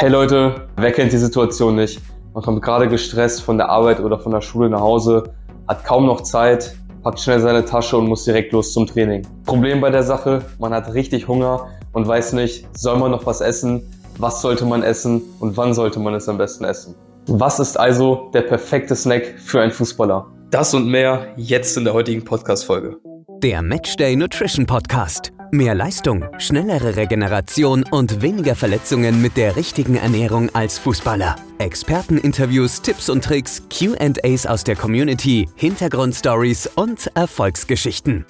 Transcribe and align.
Hey 0.00 0.08
Leute, 0.08 0.66
wer 0.78 0.92
kennt 0.92 1.12
die 1.12 1.18
Situation 1.18 1.76
nicht? 1.76 2.00
Man 2.32 2.42
kommt 2.42 2.62
gerade 2.62 2.88
gestresst 2.88 3.42
von 3.42 3.58
der 3.58 3.68
Arbeit 3.68 4.00
oder 4.00 4.18
von 4.18 4.32
der 4.32 4.40
Schule 4.40 4.70
nach 4.70 4.80
Hause, 4.80 5.24
hat 5.68 5.84
kaum 5.84 6.06
noch 6.06 6.22
Zeit, 6.22 6.74
packt 7.02 7.20
schnell 7.20 7.38
seine 7.38 7.66
Tasche 7.66 7.98
und 7.98 8.06
muss 8.06 8.24
direkt 8.24 8.52
los 8.52 8.72
zum 8.72 8.86
Training. 8.86 9.26
Problem 9.44 9.82
bei 9.82 9.90
der 9.90 10.02
Sache, 10.02 10.42
man 10.58 10.72
hat 10.72 10.94
richtig 10.94 11.28
Hunger 11.28 11.66
und 11.92 12.08
weiß 12.08 12.32
nicht, 12.32 12.66
soll 12.74 12.98
man 12.98 13.10
noch 13.10 13.26
was 13.26 13.42
essen, 13.42 13.82
was 14.16 14.40
sollte 14.40 14.64
man 14.64 14.82
essen 14.82 15.20
und 15.38 15.58
wann 15.58 15.74
sollte 15.74 16.00
man 16.00 16.14
es 16.14 16.30
am 16.30 16.38
besten 16.38 16.64
essen. 16.64 16.94
Was 17.26 17.60
ist 17.60 17.78
also 17.78 18.30
der 18.32 18.40
perfekte 18.40 18.96
Snack 18.96 19.34
für 19.36 19.60
einen 19.60 19.70
Fußballer? 19.70 20.26
Das 20.50 20.72
und 20.72 20.88
mehr 20.88 21.26
jetzt 21.36 21.76
in 21.76 21.84
der 21.84 21.92
heutigen 21.92 22.24
Podcast-Folge. 22.24 22.96
Der 23.42 23.60
Matchday 23.60 24.16
Nutrition 24.16 24.64
Podcast. 24.64 25.30
Mehr 25.52 25.74
Leistung, 25.74 26.26
schnellere 26.38 26.94
Regeneration 26.94 27.84
und 27.90 28.22
weniger 28.22 28.54
Verletzungen 28.54 29.20
mit 29.20 29.36
der 29.36 29.56
richtigen 29.56 29.96
Ernährung 29.96 30.48
als 30.54 30.78
Fußballer. 30.78 31.34
Experteninterviews, 31.58 32.80
Tipps 32.82 33.10
und 33.10 33.24
Tricks, 33.24 33.60
QAs 33.68 34.46
aus 34.46 34.62
der 34.62 34.76
Community, 34.76 35.48
Hintergrundstories 35.56 36.70
und 36.76 37.10
Erfolgsgeschichten. 37.16 38.26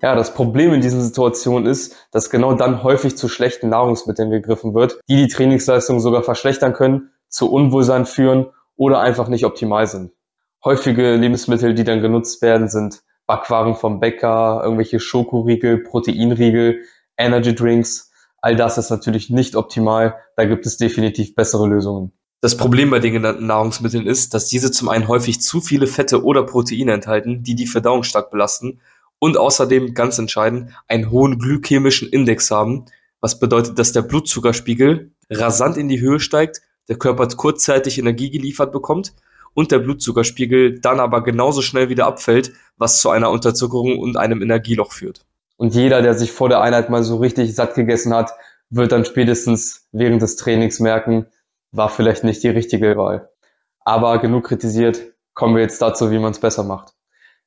Ja, 0.00 0.14
das 0.14 0.32
Problem 0.32 0.72
in 0.72 0.80
diesen 0.80 1.02
Situationen 1.02 1.66
ist, 1.70 2.08
dass 2.10 2.30
genau 2.30 2.54
dann 2.54 2.82
häufig 2.82 3.18
zu 3.18 3.28
schlechten 3.28 3.68
Nahrungsmitteln 3.68 4.30
gegriffen 4.30 4.72
wird, 4.72 4.98
die 5.10 5.16
die 5.16 5.28
Trainingsleistung 5.28 6.00
sogar 6.00 6.22
verschlechtern 6.22 6.72
können, 6.72 7.10
zu 7.28 7.52
Unwohlsein 7.52 8.06
führen 8.06 8.46
oder 8.76 9.00
einfach 9.00 9.28
nicht 9.28 9.44
optimal 9.44 9.86
sind. 9.86 10.12
Häufige 10.64 11.16
Lebensmittel, 11.16 11.74
die 11.74 11.84
dann 11.84 12.00
genutzt 12.00 12.40
werden, 12.40 12.68
sind 12.68 13.02
Backwaren 13.30 13.76
vom 13.76 14.00
Bäcker, 14.00 14.60
irgendwelche 14.64 14.98
Schokoriegel, 14.98 15.78
Proteinriegel, 15.84 16.80
Energy 17.16 17.54
Drinks. 17.54 18.10
All 18.40 18.56
das 18.56 18.76
ist 18.76 18.90
natürlich 18.90 19.30
nicht 19.30 19.54
optimal. 19.54 20.16
Da 20.34 20.46
gibt 20.46 20.66
es 20.66 20.78
definitiv 20.78 21.36
bessere 21.36 21.68
Lösungen. 21.68 22.10
Das 22.40 22.56
Problem 22.56 22.90
bei 22.90 22.98
den 22.98 23.12
genannten 23.12 23.46
Nahrungsmitteln 23.46 24.04
ist, 24.04 24.34
dass 24.34 24.48
diese 24.48 24.72
zum 24.72 24.88
einen 24.88 25.06
häufig 25.06 25.40
zu 25.40 25.60
viele 25.60 25.86
Fette 25.86 26.24
oder 26.24 26.42
Proteine 26.42 26.92
enthalten, 26.92 27.44
die 27.44 27.54
die 27.54 27.68
Verdauung 27.68 28.02
stark 28.02 28.32
belasten 28.32 28.80
und 29.20 29.36
außerdem, 29.36 29.94
ganz 29.94 30.18
entscheidend, 30.18 30.72
einen 30.88 31.12
hohen 31.12 31.38
glykämischen 31.38 32.08
Index 32.08 32.50
haben, 32.50 32.86
was 33.20 33.38
bedeutet, 33.38 33.78
dass 33.78 33.92
der 33.92 34.02
Blutzuckerspiegel 34.02 35.12
rasant 35.30 35.76
in 35.76 35.88
die 35.88 36.00
Höhe 36.00 36.18
steigt, 36.18 36.62
der 36.88 36.98
Körper 36.98 37.28
kurzzeitig 37.28 38.00
Energie 38.00 38.30
geliefert 38.30 38.72
bekommt 38.72 39.12
und 39.54 39.72
der 39.72 39.78
Blutzuckerspiegel 39.78 40.80
dann 40.80 41.00
aber 41.00 41.22
genauso 41.22 41.62
schnell 41.62 41.88
wieder 41.88 42.06
abfällt, 42.06 42.52
was 42.76 43.00
zu 43.00 43.10
einer 43.10 43.30
Unterzuckerung 43.30 43.98
und 43.98 44.16
einem 44.16 44.42
Energieloch 44.42 44.92
führt. 44.92 45.26
Und 45.56 45.74
jeder, 45.74 46.02
der 46.02 46.14
sich 46.14 46.32
vor 46.32 46.48
der 46.48 46.60
Einheit 46.60 46.88
mal 46.88 47.02
so 47.02 47.16
richtig 47.16 47.54
satt 47.54 47.74
gegessen 47.74 48.14
hat, 48.14 48.32
wird 48.70 48.92
dann 48.92 49.04
spätestens 49.04 49.88
während 49.92 50.22
des 50.22 50.36
Trainings 50.36 50.80
merken, 50.80 51.26
war 51.72 51.88
vielleicht 51.88 52.24
nicht 52.24 52.42
die 52.42 52.48
richtige 52.48 52.96
Wahl. 52.96 53.28
Aber 53.84 54.18
genug 54.18 54.46
kritisiert, 54.46 55.00
kommen 55.34 55.54
wir 55.54 55.62
jetzt 55.62 55.82
dazu, 55.82 56.10
wie 56.10 56.18
man 56.18 56.32
es 56.32 56.38
besser 56.38 56.64
macht. 56.64 56.94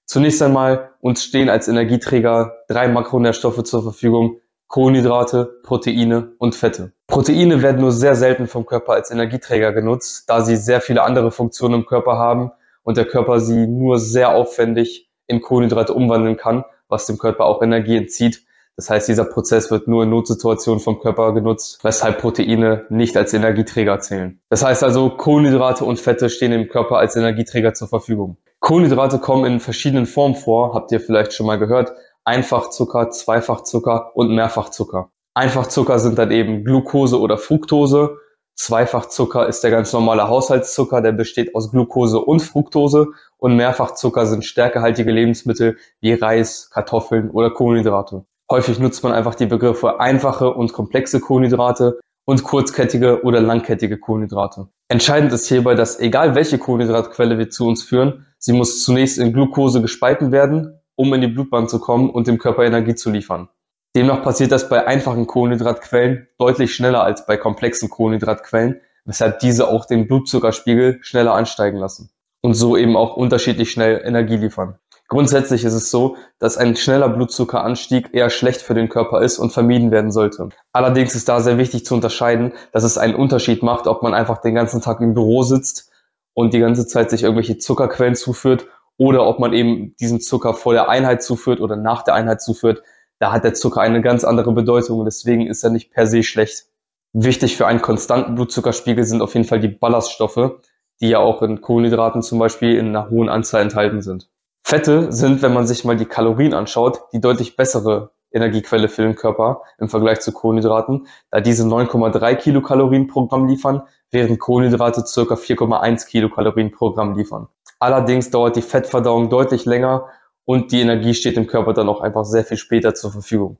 Zunächst 0.06 0.42
einmal, 0.42 0.92
uns 1.00 1.24
stehen 1.24 1.50
als 1.50 1.68
Energieträger 1.68 2.54
drei 2.68 2.88
Makronährstoffe 2.88 3.64
zur 3.64 3.84
Verfügung, 3.84 4.42
Kohlenhydrate, 4.74 5.60
Proteine 5.62 6.32
und 6.40 6.56
Fette. 6.56 6.94
Proteine 7.06 7.62
werden 7.62 7.80
nur 7.80 7.92
sehr 7.92 8.16
selten 8.16 8.48
vom 8.48 8.66
Körper 8.66 8.94
als 8.94 9.12
Energieträger 9.12 9.72
genutzt, 9.72 10.24
da 10.28 10.42
sie 10.42 10.56
sehr 10.56 10.82
viele 10.82 11.04
andere 11.04 11.30
Funktionen 11.30 11.76
im 11.76 11.86
Körper 11.86 12.18
haben 12.18 12.52
und 12.82 12.98
der 12.98 13.06
Körper 13.06 13.40
sie 13.40 13.68
nur 13.68 14.00
sehr 14.00 14.34
aufwendig 14.34 15.12
in 15.28 15.42
Kohlenhydrate 15.42 15.94
umwandeln 15.94 16.38
kann, 16.38 16.64
was 16.88 17.06
dem 17.06 17.20
Körper 17.20 17.46
auch 17.46 17.62
Energie 17.62 17.98
entzieht. 17.98 18.48
Das 18.76 18.90
heißt, 18.90 19.08
dieser 19.08 19.26
Prozess 19.26 19.70
wird 19.70 19.88
nur 19.88 20.06
in 20.06 20.10
Notsituationen 20.10 20.80
vom 20.80 21.00
Körper 21.00 21.36
genutzt, 21.36 21.78
weshalb 21.84 22.18
Proteine 22.18 22.88
nicht 22.90 23.16
als 23.16 23.32
Energieträger 23.36 24.00
zählen. 24.00 24.42
Das 24.50 24.66
heißt 24.66 24.84
also, 24.84 25.12
Kohlenhydrate 25.12 25.86
und 25.86 26.00
Fette 26.00 26.32
stehen 26.32 26.50
dem 26.50 26.68
Körper 26.68 26.98
als 26.98 27.16
Energieträger 27.16 27.76
zur 27.76 27.90
Verfügung. 27.90 28.38
Kohlenhydrate 28.60 29.20
kommen 29.20 29.46
in 29.46 29.60
verschiedenen 29.60 30.08
Formen 30.08 30.34
vor, 30.34 30.74
habt 30.74 30.92
ihr 30.92 31.00
vielleicht 31.00 31.34
schon 31.34 31.46
mal 31.46 31.60
gehört. 31.60 31.92
Einfachzucker, 32.26 33.10
Zweifachzucker 33.10 34.16
und 34.16 34.34
Mehrfachzucker. 34.34 35.10
Einfachzucker 35.34 36.00
sind 36.00 36.18
dann 36.18 36.32
eben 36.32 36.64
Glucose 36.64 37.20
oder 37.20 37.38
Fructose. 37.38 38.18
Zweifachzucker 38.56 39.48
ist 39.48 39.64
der 39.64 39.72
ganz 39.72 39.92
normale 39.94 40.28
Haushaltszucker, 40.28 41.02
der 41.02 41.12
besteht 41.12 41.56
aus 41.56 41.72
Glucose 41.72 42.20
und 42.20 42.40
Fructose. 42.42 43.08
Und 43.38 43.56
Mehrfachzucker 43.56 44.26
sind 44.28 44.46
stärkehaltige 44.46 45.12
Lebensmittel 45.12 45.78
wie 46.02 46.14
Reis, 46.14 46.70
Kartoffeln 46.72 47.32
oder 47.32 47.50
Kohlenhydrate. 47.50 48.26
Häufig 48.50 48.80
nutzt 48.80 49.04
man 49.04 49.12
einfach 49.12 49.36
die 49.36 49.48
Begriffe 49.48 50.00
einfache 50.00 50.54
und 50.54 50.72
komplexe 50.72 51.20
Kohlenhydrate 51.20 52.00
und 52.26 52.44
kurzkettige 52.44 53.24
oder 53.24 53.42
langkettige 53.42 53.98
Kohlenhydrate. 53.98 54.68
Entscheidend 54.88 55.34
ist 55.34 55.48
hierbei, 55.48 55.74
dass 55.74 56.00
egal 56.00 56.36
welche 56.36 56.58
Kohlenhydratquelle 56.58 57.38
wir 57.38 57.50
zu 57.50 57.68
uns 57.68 57.84
führen, 57.84 58.28
sie 58.38 58.54
muss 58.54 58.84
zunächst 58.84 59.18
in 59.18 59.34
Glucose 59.34 59.82
gespalten 59.82 60.32
werden 60.32 60.80
um 60.96 61.14
in 61.14 61.22
die 61.22 61.28
Blutbahn 61.28 61.68
zu 61.68 61.80
kommen 61.80 62.10
und 62.10 62.28
dem 62.28 62.38
Körper 62.38 62.64
Energie 62.64 62.96
zu 62.96 63.10
liefern. 63.10 63.50
Demnach 63.96 64.24
passiert 64.24 64.52
das 64.52 64.70
bei 64.70 64.88
einfachen 64.88 65.28
Kohlenhydratquellen 65.28 66.28
deutlich 66.40 66.74
schneller 66.74 67.04
als 67.04 67.26
bei 67.26 67.38
komplexen 67.38 67.90
Kohlenhydratquellen, 67.90 68.82
weshalb 69.06 69.40
diese 69.40 69.68
auch 69.68 69.86
den 69.86 70.08
Blutzuckerspiegel 70.08 71.00
schneller 71.02 71.34
ansteigen 71.36 71.78
lassen 71.78 72.10
und 72.42 72.56
so 72.56 72.76
eben 72.76 72.98
auch 72.98 73.16
unterschiedlich 73.16 73.72
schnell 73.72 74.02
Energie 74.04 74.38
liefern. 74.38 74.80
Grundsätzlich 75.10 75.64
ist 75.64 75.74
es 75.74 75.92
so, 75.92 76.18
dass 76.40 76.58
ein 76.58 76.76
schneller 76.76 77.10
Blutzuckeranstieg 77.10 78.14
eher 78.14 78.30
schlecht 78.30 78.62
für 78.62 78.74
den 78.74 78.90
Körper 78.90 79.22
ist 79.22 79.38
und 79.38 79.52
vermieden 79.52 79.92
werden 79.92 80.12
sollte. 80.12 80.50
Allerdings 80.72 81.14
ist 81.14 81.30
da 81.30 81.40
sehr 81.40 81.58
wichtig 81.58 81.86
zu 81.86 81.94
unterscheiden, 81.94 82.54
dass 82.72 82.84
es 82.84 82.98
einen 82.98 83.14
Unterschied 83.14 83.62
macht, 83.62 83.86
ob 83.86 84.02
man 84.02 84.14
einfach 84.14 84.42
den 84.42 84.56
ganzen 84.56 84.82
Tag 84.82 85.02
im 85.02 85.14
Büro 85.14 85.44
sitzt 85.44 85.92
und 86.34 86.54
die 86.54 86.60
ganze 86.60 86.88
Zeit 86.88 87.12
sich 87.12 87.24
irgendwelche 87.24 87.60
Zuckerquellen 87.60 88.16
zuführt 88.16 88.66
oder 88.98 89.26
ob 89.26 89.40
man 89.40 89.54
eben 89.54 89.96
diesen 90.00 90.22
Zucker 90.22 90.54
vor 90.54 90.74
der 90.74 90.90
Einheit 90.90 91.24
zuführt 91.24 91.60
oder 91.60 91.76
nach 91.76 92.04
der 92.04 92.16
Einheit 92.16 92.42
zuführt. 92.42 92.84
Da 93.20 93.32
hat 93.32 93.44
der 93.44 93.54
Zucker 93.54 93.82
eine 93.82 94.02
ganz 94.02 94.24
andere 94.24 94.52
Bedeutung 94.52 95.00
und 95.00 95.06
deswegen 95.06 95.48
ist 95.48 95.64
er 95.64 95.70
nicht 95.70 95.92
per 95.92 96.08
se 96.08 96.24
schlecht. 96.24 96.66
Wichtig 97.14 97.58
für 97.58 97.68
einen 97.68 97.82
konstanten 97.82 98.36
Blutzuckerspiegel 98.36 99.04
sind 99.04 99.22
auf 99.22 99.34
jeden 99.36 99.48
Fall 99.48 99.60
die 99.60 99.68
Ballaststoffe, 99.68 100.60
die 101.00 101.10
ja 101.10 101.20
auch 101.20 101.42
in 101.42 101.62
Kohlenhydraten 101.62 102.22
zum 102.22 102.40
Beispiel 102.40 102.78
in 102.78 102.88
einer 102.88 103.10
hohen 103.10 103.30
Anzahl 103.30 103.62
enthalten 103.62 104.02
sind. 104.02 104.30
Fette 104.64 105.12
sind, 105.12 105.42
wenn 105.42 105.54
man 105.54 105.68
sich 105.68 105.86
mal 105.86 105.98
die 105.98 106.06
Kalorien 106.06 106.54
anschaut, 106.54 107.02
die 107.12 107.22
deutlich 107.22 107.56
bessere 107.56 108.12
Energiequelle 108.32 108.90
für 108.90 109.04
den 109.04 109.16
Körper 109.16 109.62
im 109.78 109.90
Vergleich 109.90 110.22
zu 110.22 110.32
Kohlenhydraten, 110.32 111.08
da 111.30 111.40
diese 111.40 111.64
9,3 111.64 112.36
Kilokalorien 112.36 113.08
pro 113.08 113.28
Gramm 113.28 113.48
liefern, 113.48 113.84
während 114.10 114.40
Kohlenhydrate 114.40 115.06
circa 115.06 115.36
4,1 115.36 116.08
Kilokalorien 116.08 116.72
pro 116.72 116.92
Gramm 116.92 117.16
liefern. 117.16 117.48
Allerdings 117.84 118.30
dauert 118.30 118.56
die 118.56 118.62
Fettverdauung 118.62 119.30
deutlich 119.30 119.66
länger 119.66 120.08
und 120.46 120.72
die 120.72 120.80
Energie 120.80 121.14
steht 121.14 121.36
dem 121.36 121.48
Körper 121.48 121.74
dann 121.74 121.90
auch 121.90 122.00
einfach 122.00 122.24
sehr 122.24 122.46
viel 122.46 122.56
später 122.56 122.96
zur 122.96 123.12
Verfügung. 123.12 123.58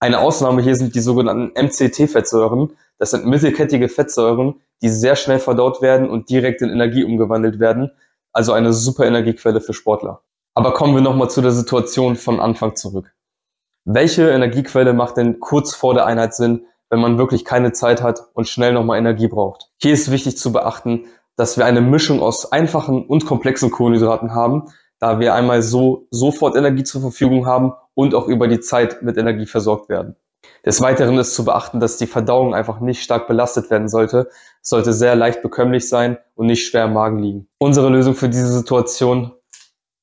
Eine 0.00 0.20
Ausnahme 0.20 0.62
hier 0.62 0.74
sind 0.76 0.94
die 0.94 1.00
sogenannten 1.00 1.52
MCT-Fettsäuren. 1.62 2.72
Das 2.96 3.10
sind 3.10 3.26
mittelkettige 3.26 3.90
Fettsäuren, 3.90 4.62
die 4.80 4.88
sehr 4.88 5.14
schnell 5.14 5.40
verdaut 5.40 5.82
werden 5.82 6.08
und 6.08 6.30
direkt 6.30 6.62
in 6.62 6.70
Energie 6.70 7.04
umgewandelt 7.04 7.60
werden. 7.60 7.90
Also 8.32 8.54
eine 8.54 8.72
super 8.72 9.04
Energiequelle 9.04 9.60
für 9.60 9.74
Sportler. 9.74 10.22
Aber 10.54 10.72
kommen 10.72 10.94
wir 10.94 11.02
nochmal 11.02 11.28
zu 11.28 11.42
der 11.42 11.52
Situation 11.52 12.16
von 12.16 12.40
Anfang 12.40 12.76
zurück. 12.76 13.12
Welche 13.84 14.30
Energiequelle 14.30 14.94
macht 14.94 15.18
denn 15.18 15.38
kurz 15.38 15.74
vor 15.74 15.92
der 15.92 16.06
Einheit 16.06 16.34
Sinn, 16.34 16.64
wenn 16.88 17.00
man 17.00 17.18
wirklich 17.18 17.44
keine 17.44 17.72
Zeit 17.72 18.02
hat 18.02 18.22
und 18.32 18.48
schnell 18.48 18.72
nochmal 18.72 18.98
Energie 18.98 19.28
braucht? 19.28 19.70
Hier 19.76 19.92
ist 19.92 20.10
wichtig 20.10 20.38
zu 20.38 20.50
beachten, 20.50 21.04
dass 21.36 21.56
wir 21.56 21.64
eine 21.66 21.80
Mischung 21.80 22.20
aus 22.20 22.50
einfachen 22.50 23.06
und 23.06 23.26
komplexen 23.26 23.70
Kohlenhydraten 23.70 24.34
haben, 24.34 24.64
da 24.98 25.20
wir 25.20 25.34
einmal 25.34 25.62
so 25.62 26.06
sofort 26.10 26.56
Energie 26.56 26.84
zur 26.84 27.02
Verfügung 27.02 27.46
haben 27.46 27.72
und 27.94 28.14
auch 28.14 28.28
über 28.28 28.48
die 28.48 28.60
Zeit 28.60 29.02
mit 29.02 29.16
Energie 29.16 29.46
versorgt 29.46 29.88
werden. 29.88 30.16
Des 30.64 30.80
Weiteren 30.80 31.18
ist 31.18 31.34
zu 31.34 31.44
beachten, 31.44 31.80
dass 31.80 31.96
die 31.96 32.06
Verdauung 32.06 32.54
einfach 32.54 32.80
nicht 32.80 33.02
stark 33.02 33.28
belastet 33.28 33.70
werden 33.70 33.88
sollte. 33.88 34.28
Es 34.62 34.70
sollte 34.70 34.92
sehr 34.92 35.14
leicht 35.14 35.42
bekömmlich 35.42 35.88
sein 35.88 36.18
und 36.34 36.46
nicht 36.46 36.66
schwer 36.66 36.86
im 36.86 36.92
Magen 36.92 37.18
liegen. 37.18 37.48
Unsere 37.58 37.88
Lösung 37.88 38.14
für 38.14 38.28
diese 38.28 38.52
Situation 38.52 39.32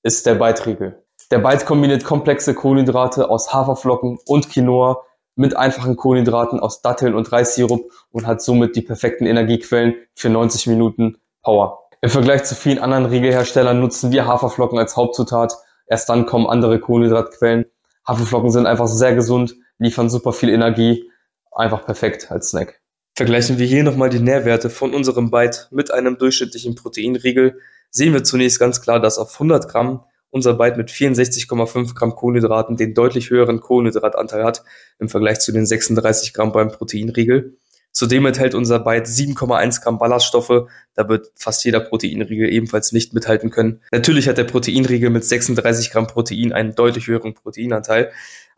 ist 0.03 0.25
der 0.25 0.35
Beitriegel. 0.35 1.03
Der 1.31 1.39
Beit 1.39 1.65
kombiniert 1.65 2.03
komplexe 2.03 2.53
Kohlenhydrate 2.53 3.29
aus 3.29 3.53
Haferflocken 3.53 4.19
und 4.25 4.49
Quinoa 4.49 5.03
mit 5.35 5.57
einfachen 5.57 5.95
Kohlenhydraten 5.95 6.59
aus 6.59 6.81
Datteln 6.81 7.15
und 7.15 7.31
Reissirup 7.31 7.91
und 8.11 8.27
hat 8.27 8.41
somit 8.41 8.75
die 8.75 8.81
perfekten 8.81 9.25
Energiequellen 9.25 9.95
für 10.13 10.29
90 10.29 10.67
Minuten 10.67 11.17
Power. 11.43 11.79
Im 12.01 12.09
Vergleich 12.09 12.43
zu 12.43 12.55
vielen 12.55 12.79
anderen 12.79 13.05
Riegelherstellern 13.05 13.79
nutzen 13.79 14.11
wir 14.11 14.25
Haferflocken 14.25 14.79
als 14.79 14.97
Hauptzutat. 14.97 15.53
Erst 15.85 16.09
dann 16.09 16.25
kommen 16.25 16.47
andere 16.47 16.79
Kohlenhydratquellen. 16.79 17.65
Haferflocken 18.07 18.51
sind 18.51 18.65
einfach 18.65 18.87
sehr 18.87 19.15
gesund, 19.15 19.55
liefern 19.77 20.09
super 20.09 20.33
viel 20.33 20.49
Energie. 20.49 21.09
Einfach 21.51 21.85
perfekt 21.85 22.31
als 22.31 22.49
Snack. 22.49 22.81
Vergleichen 23.15 23.59
wir 23.59 23.67
hier 23.67 23.83
nochmal 23.83 24.09
die 24.09 24.19
Nährwerte 24.19 24.71
von 24.71 24.93
unserem 24.93 25.29
Byte 25.29 25.67
mit 25.71 25.91
einem 25.91 26.17
durchschnittlichen 26.17 26.73
Proteinriegel, 26.73 27.59
sehen 27.91 28.11
wir 28.11 28.23
zunächst 28.23 28.59
ganz 28.59 28.81
klar, 28.81 28.99
dass 28.99 29.19
auf 29.19 29.33
100 29.33 29.69
Gramm 29.69 30.03
unser 30.31 30.55
Byte 30.55 30.77
mit 30.77 30.89
64,5 30.89 31.93
Gramm 31.93 32.15
Kohlenhydraten 32.15 32.75
den 32.75 32.95
deutlich 32.95 33.29
höheren 33.29 33.59
Kohlenhydratanteil 33.59 34.43
hat 34.43 34.63
im 34.97 35.09
Vergleich 35.09 35.39
zu 35.39 35.51
den 35.51 35.67
36 35.67 36.33
Gramm 36.33 36.51
beim 36.51 36.69
Proteinriegel. 36.69 37.59
Zudem 37.93 38.25
enthält 38.25 38.55
unser 38.55 38.79
Byte 38.79 39.05
7,1 39.05 39.83
Gramm 39.83 39.99
Ballaststoffe. 39.99 40.67
Da 40.95 41.07
wird 41.07 41.31
fast 41.35 41.63
jeder 41.63 41.79
Proteinriegel 41.79 42.51
ebenfalls 42.51 42.91
nicht 42.91 43.13
mithalten 43.13 43.51
können. 43.51 43.81
Natürlich 43.91 44.27
hat 44.27 44.39
der 44.39 44.45
Proteinriegel 44.45 45.11
mit 45.11 45.23
36 45.23 45.91
Gramm 45.91 46.07
Protein 46.07 46.53
einen 46.53 46.73
deutlich 46.73 47.07
höheren 47.07 47.35
Proteinanteil. 47.35 48.11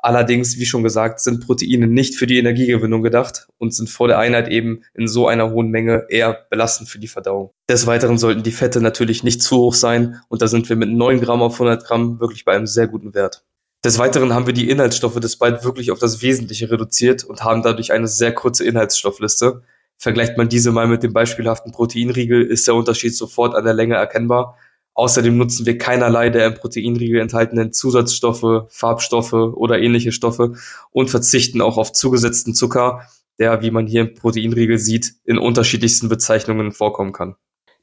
Allerdings, 0.06 0.58
wie 0.60 0.66
schon 0.66 0.84
gesagt, 0.84 1.20
sind 1.20 1.46
Proteine 1.46 1.88
nicht 1.88 2.16
für 2.16 2.28
die 2.28 2.38
Energiegewinnung 2.38 3.02
gedacht 3.02 3.48
und 3.58 3.74
sind 3.74 3.90
vor 3.90 4.08
der 4.08 4.20
Einheit 4.20 4.48
eben 4.48 4.84
in 4.94 5.08
so 5.08 5.28
einer 5.28 5.50
hohen 5.50 5.70
Menge 5.70 6.06
eher 6.10 6.46
belastend 6.50 6.90
für 6.90 7.00
die 7.00 7.08
Verdauung. 7.08 7.52
Des 7.70 7.88
Weiteren 7.88 8.18
sollten 8.18 8.44
die 8.44 8.52
Fette 8.52 8.82
natürlich 8.82 9.24
nicht 9.24 9.42
zu 9.42 9.58
hoch 9.58 9.74
sein 9.74 10.22
und 10.30 10.42
da 10.42 10.48
sind 10.48 10.70
wir 10.70 10.76
mit 10.76 10.90
9 10.90 11.22
Gramm 11.22 11.42
auf 11.42 11.56
100 11.56 11.84
Gramm 11.84 12.20
wirklich 12.20 12.46
bei 12.46 12.54
einem 12.54 12.68
sehr 12.68 12.88
guten 12.88 13.16
Wert. 13.16 13.44
Des 13.86 14.00
Weiteren 14.00 14.34
haben 14.34 14.48
wir 14.48 14.54
die 14.54 14.68
Inhaltsstoffe 14.72 15.20
des 15.20 15.38
Byte 15.38 15.64
wirklich 15.64 15.92
auf 15.92 16.00
das 16.00 16.24
Wesentliche 16.24 16.72
reduziert 16.72 17.24
und 17.24 17.44
haben 17.44 17.62
dadurch 17.62 17.92
eine 17.92 18.08
sehr 18.08 18.34
kurze 18.34 18.66
Inhaltsstoffliste. 18.66 19.62
Vergleicht 20.00 20.40
man 20.40 20.50
diese 20.50 20.72
mal 20.72 20.88
mit 20.88 21.04
dem 21.04 21.14
beispielhaften 21.14 21.72
Proteinriegel, 21.72 22.42
ist 22.42 22.66
der 22.68 22.74
Unterschied 22.74 23.16
sofort 23.16 23.54
an 23.54 23.64
der 23.64 23.76
Länge 23.76 23.94
erkennbar. 23.94 24.58
Außerdem 24.96 25.38
nutzen 25.38 25.68
wir 25.68 25.78
keinerlei 25.78 26.32
der 26.32 26.48
im 26.48 26.54
Proteinriegel 26.56 27.22
enthaltenen 27.22 27.74
Zusatzstoffe, 27.74 28.66
Farbstoffe 28.70 29.34
oder 29.34 29.78
ähnliche 29.78 30.12
Stoffe 30.12 30.54
und 30.90 31.12
verzichten 31.12 31.62
auch 31.62 31.78
auf 31.78 31.94
zugesetzten 31.94 32.56
Zucker, 32.56 33.02
der, 33.38 33.62
wie 33.62 33.70
man 33.70 33.86
hier 33.86 34.02
im 34.02 34.16
Proteinriegel 34.16 34.80
sieht, 34.80 35.14
in 35.26 35.38
unterschiedlichsten 35.38 36.10
Bezeichnungen 36.10 36.72
vorkommen 36.72 37.14
kann. 37.14 37.36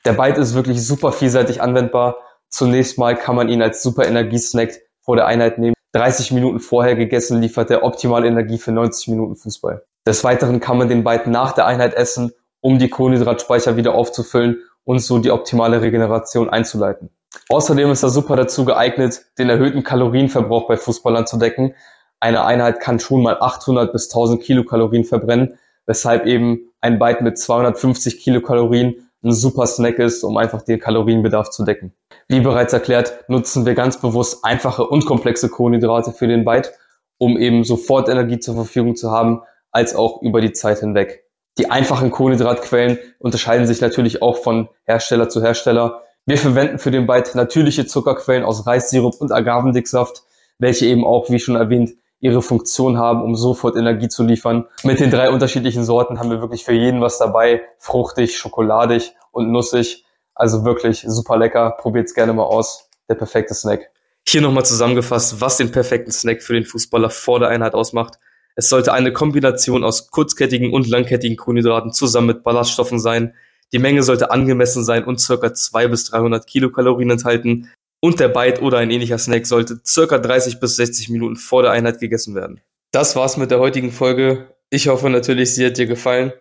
Der 0.05 0.15
Byte 0.15 0.39
ist 0.39 0.55
wirklich 0.55 0.85
super 0.85 1.13
vielseitig 1.13 1.63
anwendbar. 1.63 2.17
Zunächst 2.49 2.99
mal 2.99 3.17
kann 3.17 3.37
man 3.37 3.49
ihn 3.49 3.63
als 3.63 3.85
super 3.85 4.05
Energiesnack 4.05 4.81
vor 5.01 5.15
der 5.15 5.27
Einheit 5.27 5.59
nehmen. 5.59 5.75
30 5.93 6.33
Minuten 6.33 6.61
vorher 6.61 6.97
gegessen 6.97 7.41
liefert 7.41 7.71
er 7.71 7.85
optimale 7.85 8.27
Energie 8.27 8.59
für 8.59 8.73
90 8.73 9.09
Minuten 9.09 9.37
Fußball. 9.37 9.85
Des 10.07 10.25
Weiteren 10.25 10.59
kann 10.59 10.79
man 10.79 10.89
den 10.89 11.05
Byte 11.05 11.27
nach 11.27 11.53
der 11.53 11.67
Einheit 11.67 11.95
essen, 11.95 12.33
um 12.61 12.79
die 12.79 12.89
Kohlenhydratspeicher 12.89 13.77
wieder 13.77 13.95
aufzufüllen 13.95 14.63
und 14.85 15.01
so 15.01 15.19
die 15.19 15.31
optimale 15.31 15.83
Regeneration 15.83 16.49
einzuleiten. 16.49 17.11
Außerdem 17.49 17.91
ist 17.91 18.03
er 18.03 18.09
super 18.09 18.37
dazu 18.37 18.65
geeignet, 18.65 19.23
den 19.39 19.49
erhöhten 19.49 19.85
Kalorienverbrauch 19.85 20.67
bei 20.67 20.77
Fußballern 20.77 21.27
zu 21.27 21.39
decken. 21.39 21.75
Eine 22.21 22.45
Einheit 22.45 22.81
kann 22.81 22.99
schon 22.99 23.23
mal 23.23 23.37
800 23.41 23.93
bis 23.93 24.09
1000 24.09 24.43
Kilokalorien 24.43 25.05
verbrennen, 25.05 25.59
weshalb 25.87 26.27
eben 26.27 26.73
ein 26.81 26.99
Byte 26.99 27.21
mit 27.21 27.39
250 27.39 28.19
Kilokalorien 28.19 29.09
ein 29.23 29.33
super 29.33 29.67
Snack 29.67 29.99
ist, 29.99 30.25
um 30.25 30.37
einfach 30.37 30.63
den 30.63 30.81
Kalorienbedarf 30.81 31.51
zu 31.51 31.65
decken. 31.65 31.93
Wie 32.29 32.41
bereits 32.41 32.73
erklärt, 32.73 33.25
nutzen 33.29 33.67
wir 33.67 33.75
ganz 33.75 34.01
bewusst 34.01 34.45
einfache 34.45 34.85
und 34.87 35.07
komplexe 35.07 35.49
Kohlenhydrate 35.49 36.13
für 36.13 36.27
den 36.27 36.45
Byte, 36.45 36.73
um 37.19 37.39
eben 37.39 37.65
sofort 37.65 38.09
Energie 38.09 38.41
zur 38.41 38.55
Verfügung 38.55 38.97
zu 38.97 39.11
haben, 39.11 39.43
als 39.71 39.95
auch 39.95 40.23
über 40.23 40.41
die 40.41 40.53
Zeit 40.53 40.81
hinweg. 40.81 41.25
Die 41.59 41.71
einfachen 41.71 42.11
Kohlenhydratquellen 42.11 42.99
unterscheiden 43.19 43.67
sich 43.67 43.81
natürlich 43.81 44.23
auch 44.23 44.39
von 44.39 44.69
Hersteller 44.85 45.29
zu 45.29 45.43
Hersteller. 45.43 46.03
Wir 46.25 46.39
verwenden 46.39 46.79
für 46.79 46.91
den 46.91 47.07
Byte 47.07 47.35
natürliche 47.35 47.87
Zuckerquellen 47.87 48.45
aus 48.45 48.67
Reissirup 48.67 49.21
und 49.21 49.33
Agavendicksaft, 49.33 50.23
welche 50.59 50.87
eben 50.87 51.05
auch, 51.05 51.29
wie 51.31 51.39
schon 51.39 51.57
erwähnt, 51.57 51.93
ihre 52.23 52.41
Funktion 52.41 52.99
haben, 52.99 53.21
um 53.21 53.35
sofort 53.35 53.77
Energie 53.77 54.09
zu 54.09 54.23
liefern. 54.23 54.67
Mit 54.85 55.01
den 55.01 55.11
drei 55.11 55.29
unterschiedlichen 55.29 55.85
Sorten 55.85 56.21
haben 56.21 56.31
wir 56.31 56.41
wirklich 56.41 56.65
für 56.65 56.73
jeden 56.73 57.01
was 57.01 57.19
dabei. 57.19 57.63
Fruchtig, 57.79 58.39
schokoladig 58.39 59.13
und 59.33 59.51
nussig. 59.51 60.05
Also 60.35 60.65
wirklich 60.65 61.05
super 61.07 61.37
lecker. 61.37 61.77
Probiert's 61.79 62.15
gerne 62.15 62.33
mal 62.33 62.45
aus. 62.45 62.89
Der 63.09 63.17
perfekte 63.17 63.55
Snack. 63.55 63.91
Hier 64.27 64.41
nochmal 64.41 64.65
zusammengefasst, 64.65 65.41
was 65.41 65.57
den 65.57 65.73
perfekten 65.73 66.13
Snack 66.13 66.45
für 66.45 66.55
den 66.55 66.65
Fußballer 66.65 67.11
vor 67.11 67.41
der 67.41 67.49
Einheit 67.49 67.75
ausmacht. 67.75 68.21
Es 68.55 68.69
sollte 68.69 68.93
eine 68.93 69.13
Kombination 69.13 69.83
aus 69.83 70.11
kurzkettigen 70.13 70.73
und 70.73 70.87
langkettigen 70.87 71.37
Kohlenhydraten 71.37 71.93
zusammen 71.93 72.29
mit 72.29 72.45
Ballaststoffen 72.45 73.01
sein. 73.01 73.35
Die 73.73 73.81
Menge 73.81 74.05
sollte 74.05 74.31
angemessen 74.31 74.85
sein 74.85 75.05
und 75.05 75.19
circa 75.19 75.53
200 75.53 75.91
bis 75.91 76.05
300 76.05 76.47
Kilokalorien 76.47 77.11
enthalten. 77.11 77.69
Und 78.05 78.19
der 78.19 78.29
Bite 78.29 78.63
oder 78.63 78.79
ein 78.79 78.91
ähnlicher 78.91 79.17
Snack 79.17 79.47
sollte 79.47 79.81
circa 79.87 80.19
30 80.19 80.59
bis 80.59 80.75
60 80.75 81.09
Minuten 81.11 81.37
vor 81.37 81.63
der 81.63 81.71
Einheit 81.71 82.01
gegessen 82.01 82.35
werden. 82.35 82.61
Das 82.91 83.15
war's 83.15 83.37
mit 83.37 83.53
der 83.53 83.61
heutigen 83.61 83.93
Folge. 83.93 84.49
Ich 84.71 84.89
hoffe 84.89 85.09
natürlich, 85.09 85.55
sie 85.55 85.65
hat 85.65 85.79
dir 85.79 85.87
gefallen. 85.87 86.33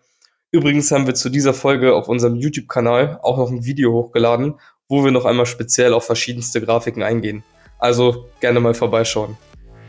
Übrigens 0.50 0.92
haben 0.92 1.06
wir 1.06 1.14
zu 1.14 1.30
dieser 1.30 1.54
Folge 1.54 1.94
auf 1.94 2.08
unserem 2.10 2.36
YouTube-Kanal 2.36 3.20
auch 3.22 3.38
noch 3.38 3.52
ein 3.52 3.64
Video 3.64 3.94
hochgeladen, 3.94 4.56
wo 4.90 5.04
wir 5.04 5.12
noch 5.12 5.26
einmal 5.26 5.46
speziell 5.46 5.94
auf 5.94 6.04
verschiedenste 6.04 6.62
Grafiken 6.62 7.04
eingehen. 7.04 7.44
Also 7.78 8.26
gerne 8.40 8.60
mal 8.60 8.74
vorbeischauen. 8.74 9.38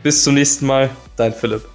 Bis 0.03 0.23
zum 0.23 0.35
nächsten 0.35 0.67
Mal, 0.67 0.91
dein 1.15 1.33
Philipp. 1.33 1.72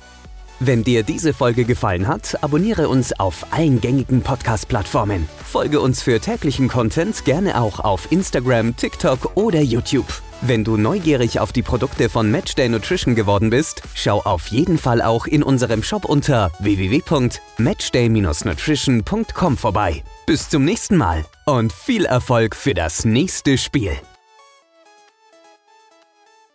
Wenn 0.60 0.82
dir 0.82 1.04
diese 1.04 1.32
Folge 1.32 1.64
gefallen 1.64 2.08
hat, 2.08 2.42
abonniere 2.42 2.88
uns 2.88 3.18
auf 3.18 3.46
allen 3.52 3.80
gängigen 3.80 4.22
Podcast-Plattformen. 4.22 5.28
Folge 5.44 5.80
uns 5.80 6.02
für 6.02 6.20
täglichen 6.20 6.68
Content 6.68 7.24
gerne 7.24 7.60
auch 7.60 7.78
auf 7.78 8.10
Instagram, 8.10 8.76
TikTok 8.76 9.36
oder 9.36 9.60
YouTube. 9.60 10.22
Wenn 10.40 10.64
du 10.64 10.76
neugierig 10.76 11.40
auf 11.40 11.52
die 11.52 11.62
Produkte 11.62 12.08
von 12.08 12.30
Matchday 12.30 12.68
Nutrition 12.68 13.14
geworden 13.14 13.50
bist, 13.50 13.82
schau 13.94 14.20
auf 14.20 14.48
jeden 14.48 14.78
Fall 14.78 15.02
auch 15.02 15.26
in 15.26 15.42
unserem 15.42 15.82
Shop 15.82 16.04
unter 16.04 16.52
www.matchday-nutrition.com 16.60 19.56
vorbei. 19.56 20.04
Bis 20.26 20.48
zum 20.48 20.64
nächsten 20.64 20.96
Mal 20.96 21.24
und 21.46 21.72
viel 21.72 22.04
Erfolg 22.04 22.54
für 22.56 22.74
das 22.74 23.04
nächste 23.04 23.58
Spiel. 23.58 23.92